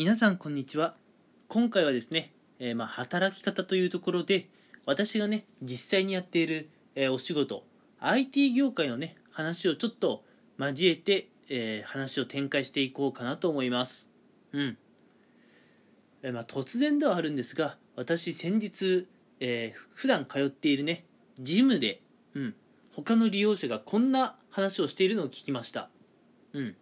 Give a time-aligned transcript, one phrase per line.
[0.00, 0.94] 皆さんこんにちは。
[1.46, 4.48] 今回はですね、えー、まあ働き方というところで
[4.86, 7.64] 私がね実際にやっている、えー、お仕事
[7.98, 10.24] IT 業界のね話をちょっと
[10.58, 14.08] 交えて、えー、話を展開していこうかなと思います。
[14.54, 14.78] うん、
[16.22, 19.06] えまあ、突然ではあるんですが私先日、
[19.38, 21.04] えー、普段通っているね
[21.38, 22.00] ジムで、
[22.32, 22.54] うん、
[22.96, 25.90] 他の利用者がこんな話をしているのを聞きました。
[26.54, 26.74] うん。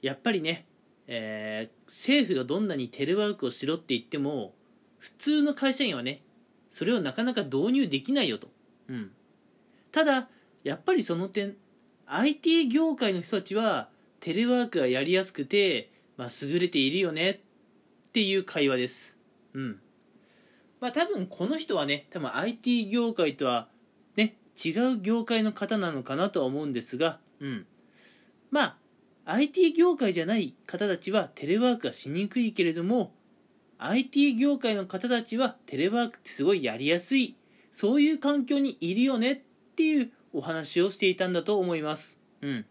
[0.00, 0.64] やっぱりね
[1.06, 4.54] えー、政府がどんなにテレワークをしろって言っても
[4.98, 6.22] 普通の会社員はね
[6.70, 8.48] それをなかなか導入できないよと、
[8.88, 9.10] うん、
[9.92, 10.28] ただ
[10.62, 11.56] やっぱりその点
[12.06, 13.88] IT 業界の人たちは
[14.20, 17.40] テレワークがやりやすくて、まあ、優れているよねっ
[18.12, 19.18] ていう会話です。
[19.52, 19.80] うん。
[20.80, 23.68] まあ多分この人はね多分 IT 業界とは
[24.16, 27.18] ね違う業界の方なのかなとは思うんですが。
[27.40, 27.66] うん。
[28.50, 28.76] まあ
[29.26, 33.12] IT 業界じゃない方たちはテレワークがしにくいけれども
[33.78, 37.36] IT 業界の方たちはテレワークってすごいやりやすい
[37.70, 39.40] そういう環境にいるよねっ
[39.76, 42.20] ていうお話をしていたんだと思います。
[42.40, 42.66] うん。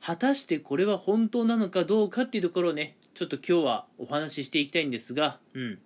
[0.00, 5.78] 果たしてこれは本当なのかどうかっていうところをねちょっと今日はお話ししていきたいんですがうん。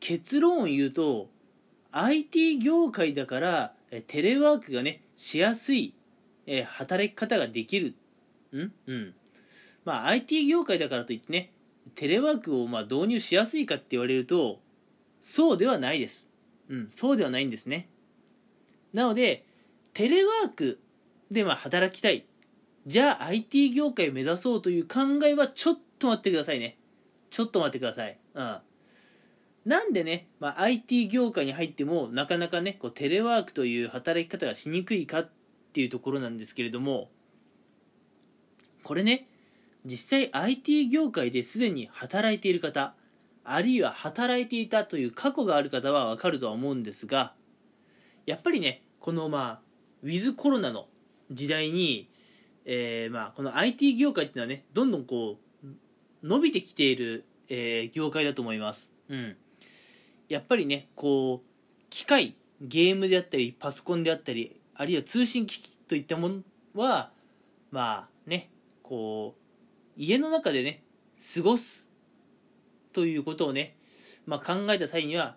[0.00, 1.28] 結論を言うと
[1.92, 3.72] IT 業界だから
[4.06, 5.92] テレワークがねしやすい
[6.52, 7.94] えー、働き方ができる。
[8.52, 8.72] ん？
[8.88, 9.14] うん。
[9.84, 11.52] まあ IT 業界だからといってね、
[11.94, 14.60] テレワークをまあ導入しやすいかって言われると、
[15.20, 16.28] そうではないです。
[16.68, 17.88] うん、そうではないんですね。
[18.92, 19.46] なので、
[19.92, 20.80] テレワーク
[21.30, 22.26] でまあ働きたい。
[22.84, 26.78] じゃあ IT 業界を目指そうという考えはちょっと待ってくださいね。
[27.30, 28.18] ちょっと待ってください。
[28.34, 28.58] うん。
[29.66, 35.30] なんでね、まあ、IT 業界に入ってもなかなかね、こうテレワークという働き方がしにくいかっ
[35.70, 37.10] っていうところなんですけれども
[38.82, 39.28] これね
[39.84, 42.94] 実際 IT 業界ですでに働いている方
[43.44, 47.34] あるいは働いていたという過去がある方はわかるとは思うんですが
[48.26, 49.60] やっぱりねこのまあ
[50.02, 50.88] ウィズコロナの
[51.30, 52.10] 時代に、
[52.64, 55.66] えー、まあこの IT 業界っていうのはねどんどんこう
[56.26, 58.92] 伸びてきている、えー、業界だと思います。
[59.08, 59.36] うん、
[60.28, 61.50] やっぱりねこう
[61.88, 66.40] 機械ゲームであったりパソコンであったりあるいは通信機器といったもの
[66.74, 67.10] は
[67.70, 68.48] まあね
[68.82, 70.82] こう家の中でね
[71.34, 71.90] 過ごす
[72.94, 73.76] ということをね、
[74.24, 75.36] まあ、考えた際には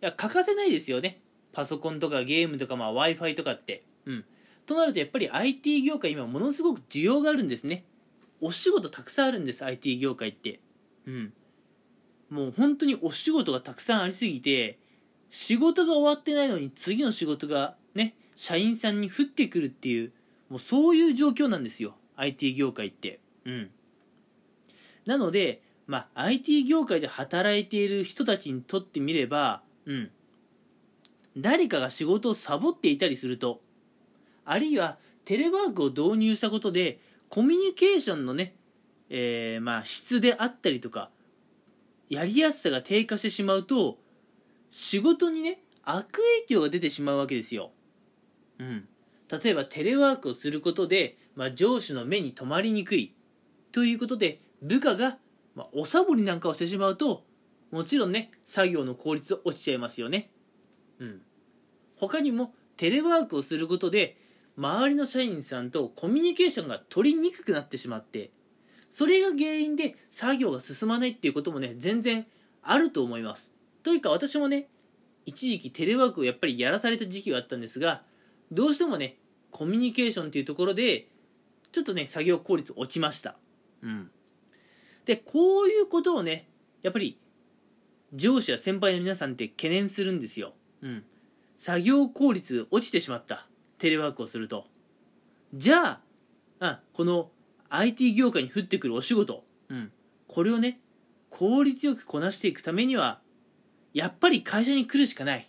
[0.00, 1.20] いや欠かせないですよね。
[1.52, 3.84] パソコンとかゲームとか、まあ、w i f i とかって。
[4.06, 4.24] うん。
[4.64, 7.84] となるとやっぱり IT 業界今ものすごく需要があるんですね。
[8.40, 10.60] お仕事たくさんあるんです IT 業界って。
[11.06, 11.32] うん。
[12.30, 14.78] もう本当にお仕事がたくさんありすぎて
[15.28, 20.12] 仕事が終わってないのに次の仕事がね社員さんに降ってくるっていう
[20.48, 21.94] もうそういう状況なんですよ。
[22.16, 23.20] IT 業界って。
[23.44, 23.70] うん。
[25.06, 30.10] なのでまあ IT 業界で働いている人たちにとってみればうん。
[31.36, 33.60] 誰かが仕事をサボっていたりすると
[34.44, 38.54] あるいはテレワークを導入したことでコミュニケーションのね、
[39.10, 41.10] えー、まあ質であったりとか
[42.08, 43.98] やりやすさが低下してしまうと
[44.70, 47.70] 仕事にね悪影響が出てしまうわけですよ。
[48.58, 48.88] うん、
[49.30, 53.14] 例えばテレワークをすることで、まあ、上司の目に留まりにくい
[53.72, 55.18] ということで部下が、
[55.54, 57.24] まあ、おサボりなんかをしてしまうと
[57.70, 60.30] もちろんね作業の効率落ちちゃいますよね、
[60.98, 61.22] うん、
[61.98, 64.16] 他にもテレワークをすることで
[64.56, 68.30] 周りの社員さんとコミュニケーションが取りにくくなってしまって
[68.88, 72.26] それが原因で作業が進まないっていうこともね全然
[72.62, 73.52] あると思います。
[73.82, 74.68] というか私もね
[75.26, 78.02] 一時期テレワークをやっぱりやらされた時期があったんですが
[78.52, 79.16] どうしてもね
[79.50, 81.08] コミュニケーションっていうところで
[81.72, 83.36] ちょっとね作業効率落ちました。
[83.82, 84.10] うん。
[85.04, 86.48] でこういうことをね
[86.82, 87.18] やっぱり
[88.12, 90.54] 上司や先輩の皆さんって懸念するんですよ。
[90.82, 91.04] うん。
[91.58, 93.46] 作業効率落ちてしまった。
[93.78, 94.66] テレワークをすると。
[95.52, 96.00] じゃあ
[96.60, 97.30] あこの
[97.68, 99.92] IT 業界に降ってくるお仕事、うん、
[100.28, 100.80] これをね
[101.30, 103.20] 効率よくこなしていくためには
[103.92, 105.48] やっぱり会社に来るしかない、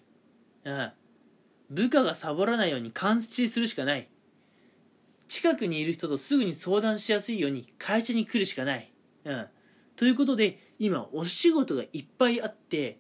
[0.64, 0.92] うん、
[1.70, 4.08] 部下がサボらないように監視するしかない。
[5.28, 8.92] 近くにいる人とすぐに相談しやすいように会社に来るしかない、
[9.24, 9.48] うん、
[9.96, 13.00] ということで今お仕事がいっぱいあって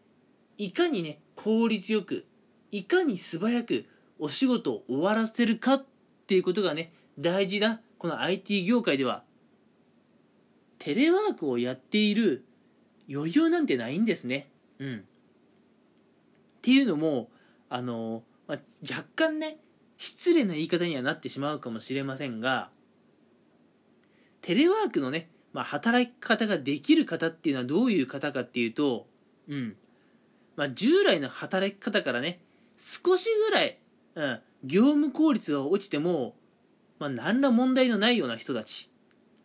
[0.58, 2.26] いかにね効率よく
[2.72, 3.86] いかに素早く
[4.18, 5.84] お仕事を終わらせるかっ
[6.28, 9.24] ていうことがね大事なこの IT 業界では
[10.80, 12.46] テレワークをやっている
[13.12, 14.48] 余裕なんてないんですね。
[14.80, 14.98] うん。
[14.98, 15.02] っ
[16.62, 17.30] ていうのも
[17.70, 18.60] あのまあ、
[18.90, 19.58] 若干ね
[19.98, 22.70] 失礼な言い方にはなってしまうかもしれませんが
[24.46, 29.08] テレワークのね、まあ、働き方ができる方っていうのはどういう方かっていうと、
[29.50, 29.76] うん。
[30.56, 32.42] まあ、従来の働き方からね、
[32.78, 33.80] 少しぐらい、
[34.14, 36.36] うん、業務効率が落ちても、
[37.00, 38.92] まあ、何ら問題のないような人たち。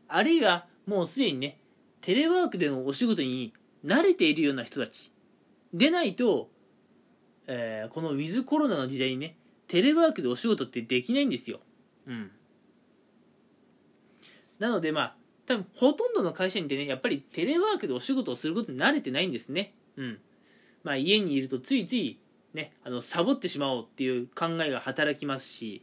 [0.06, 1.58] あるいは、もうすでにね、
[2.02, 5.10] テレワークでのお仕事に慣れているような人たち。
[5.72, 6.50] でないと、
[7.52, 9.36] えー、このウィズコロナの時代にね、
[9.66, 11.58] テレワークでお仕事ってできないんですよ。
[12.06, 12.30] うん。
[14.60, 15.16] なのでまあ、
[15.46, 19.74] 多分ほとんどの会社にてね、やっぱりテレワークでお仕事をすることに慣れてないんですね。
[19.96, 20.18] うん。
[20.84, 22.20] まあ家にいるとついつい
[22.54, 25.82] ね、あの、サボってしまおうっていう考えが働きますし、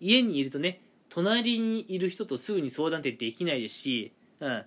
[0.00, 4.64] 家にいるとね、隣にいる人とすぐに相談ってできないですし、うん。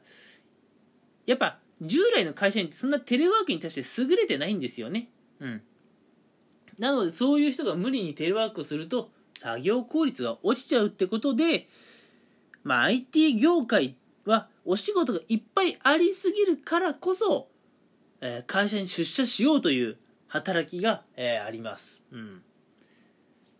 [1.25, 5.09] やっぱ、従来の会社員ってそんなテレワークに対して優れてないんですよね。
[5.39, 5.61] うん。
[6.77, 11.67] なので、そういう人が無理にテレワークをすると、作業効率が落ちちゃうってことで、
[12.63, 13.95] まあ、IT 業界
[14.25, 17.47] はお仕事がいっぱいありすぎるからこそ、
[18.21, 19.97] えー、会社に出社しようという
[20.27, 22.03] 働きが、えー、あります。
[22.11, 22.41] うん。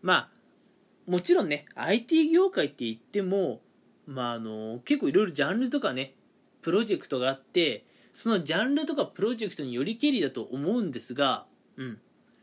[0.02, 3.60] まあ、もちろんね、IT 業界って言っても、
[4.06, 6.14] まあ、あの、結構いろいろジャンルとかね、
[6.60, 11.98] プロジェクトがあって、そのジャンルとかプロジェクトによりけりだと思うんですが、うん。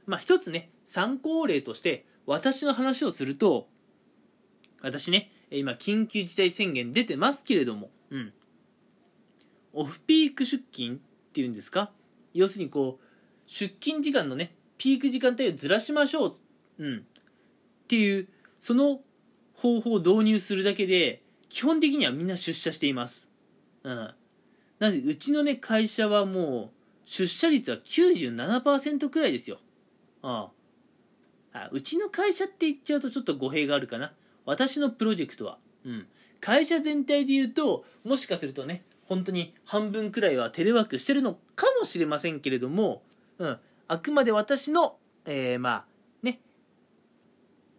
[0.06, 3.68] まあ、一つね、参考例として、私の話をすると、
[4.82, 8.34] 私ね、今、緊急事態宣言出てますけれども、うん。
[9.74, 11.00] オフピーク出勤っ
[11.34, 11.92] ていうんですか？
[12.34, 13.06] 要するにこう、
[13.46, 16.36] 出勤時間のね、ピーク時間帯をずらしましょう。
[16.80, 16.98] うん。
[16.98, 17.02] っ
[17.88, 18.28] ていう、
[18.60, 19.02] その
[19.54, 23.32] 方法を導入するだけで、基本的にはみんな出社しています。
[23.84, 23.94] うん。
[23.96, 24.16] な
[24.90, 26.76] ので、うちのね、会社はもう、
[27.06, 29.60] 出社率は97%くらいですよ。
[30.28, 30.50] あ
[31.54, 34.12] あうちの会社って言っちゃうとちょっと語弊があるかな。
[34.46, 35.58] 私のプロジェクトは。
[35.86, 36.08] うん。
[36.42, 43.04] 会社全体で言うと、もしかするとね、本当に半分くらいはテレワークしてるのかもしれませんけれども、
[43.38, 43.58] うん。
[43.88, 45.86] あくまで私の、えー、まあ、
[46.24, 46.42] ね、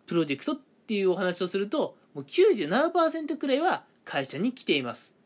[0.06, 5.16] プロジェクトっていうお話をすると、もう97%くらいは会社に来ています。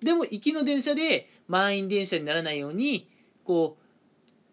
[0.00, 3.10] でも、行きの電車で満員電車にならないように、
[3.44, 3.76] こ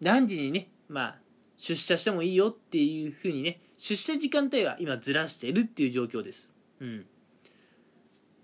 [0.00, 1.18] う、何時にね、まあ、
[1.58, 6.56] 出社してもいいよっていうふうにね、出社時間帯は今ずらしてるっていう状況です。
[6.80, 7.06] うん。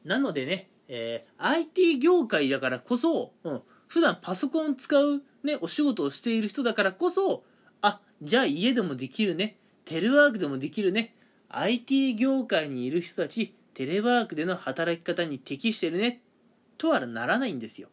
[0.04, 7.44] なのでね、えー、IT 業界だからこそ、うん、普段パソコン使うね、お仕事をしている人だからこそ、
[7.80, 11.14] あ、じゃあ家でもできるね、テレワークでもできるね、
[11.48, 16.20] IT 業界にいる人たち、テレワークでの働き方に適してるね、
[16.78, 17.88] とはならないんですよ。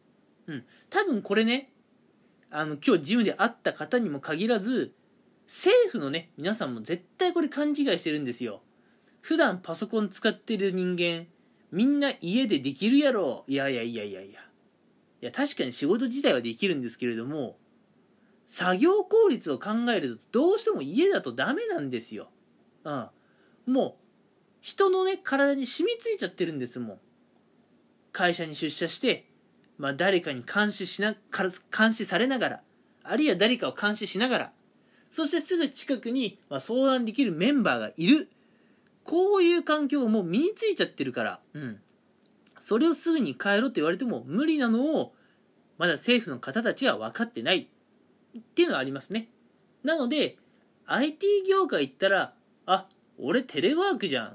[0.46, 0.64] うん。
[0.90, 1.70] 多分これね、
[2.50, 4.92] あの、今日ジムで会った方にも限らず、
[5.52, 8.62] 政府のね、皆さんも絶対これ勘違いしてるんですよ。
[9.20, 11.26] 普段パソコン使ってる人間、
[11.70, 13.44] みんな家でできるやろ。
[13.46, 14.40] いやいやいやいやいや。
[14.40, 17.58] いや、確かに仕事自体はできるんですけれども、
[18.46, 22.30] 作業効率を考えるとどうしても家だとダメなんですよ。
[22.84, 23.08] うん。
[23.66, 24.04] もう、
[24.62, 26.98] 人のね、体に染みついちゃってるんですもん。
[28.10, 29.28] 会社に出社して、
[29.76, 32.60] まあ誰かに監視しな、監視されながら、
[33.02, 34.52] あるいは誰かを監視しながら、
[35.12, 38.30] そしてすぐ近くに、まあ、相談できるメンバーがいる。
[39.04, 41.80] こういう環境がもう身についちゃってるから、うん。
[42.58, 45.12] それをすぐに変えろって言われても無理なのを、
[45.76, 47.68] まだ政府の方たちは分かってない
[48.38, 49.28] っていうのはありますね。
[49.84, 50.38] なので、
[50.86, 52.32] IT 業界行ったら、
[52.64, 54.34] あ、俺テレワークじゃんっ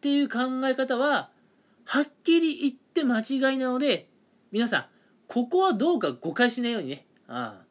[0.00, 1.30] ていう考え方は、
[1.84, 4.08] はっきり言って間違いなので、
[4.50, 4.86] 皆さん、
[5.28, 7.06] ここはどうか誤解しないようにね。
[7.28, 7.67] ああ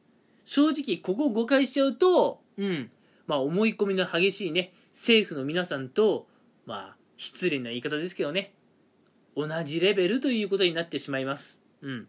[0.48, 2.90] 正直ここを誤解しちゃうと、うん、
[3.28, 6.26] まあ思い込みの激しいね、政府の皆さんと、
[6.66, 8.54] まあ失礼な言い方ですけどね、
[9.36, 11.62] 同じレベルということになってしまいます。
[11.82, 12.08] うん。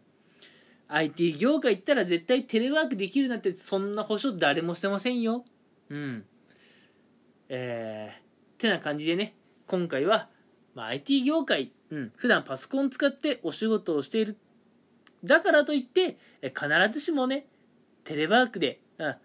[0.87, 5.45] IT 業界行ったら絶対テレワークできるなんてそんな保証誰もしてませんよ。
[5.91, 6.25] うん。
[7.49, 9.35] えー、てな感じでね、
[9.67, 10.29] 今回は、
[10.77, 14.37] まあ、IT 業界、うん、普段パソコン使ってお仕事をしている。
[15.25, 17.49] だからといって、必ずしもね、
[18.09, 19.17] テレワークで、うん、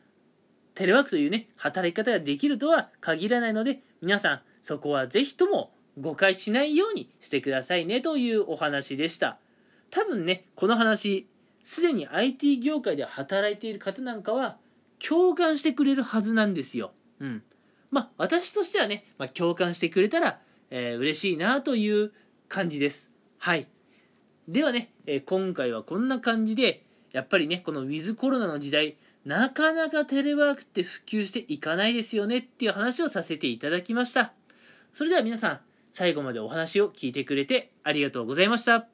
[0.76, 9.38] テレワークというね、働き方ができるとは限らないので、皆さん、そこはぜひとも誤解しないようにしてくださいねというお話でした。
[9.90, 11.30] 多分ね、この話、
[11.64, 14.58] すでに IT 業界で働いている方なんかは
[15.00, 16.92] 共感してくれるはずなんですよ。
[17.22, 17.42] うん。
[17.90, 22.12] まあ、私としてはね、まあ、共感してくれたら、えー、嬉しいなという
[22.50, 23.10] 感じです。
[23.38, 23.66] はい。
[24.50, 26.84] ではね、えー、今回はこんな感じで、
[27.14, 34.34] やっぱりね、このウィズコロナの時代、なかなかテレワークって普及していかないですよねっていう話をさせていただきました。
[34.94, 35.60] それでは皆さん、
[35.92, 38.93] 最後までお話を聞いてくれてありがとうございました。